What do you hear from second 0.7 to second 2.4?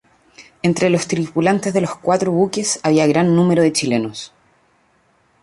los tripulantes de los cuatro